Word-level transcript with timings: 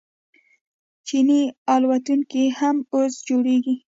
چیني 1.07 1.41
الوتکې 1.73 2.43
هم 2.59 2.77
اوس 2.95 3.13
جوړیږي. 3.27 3.75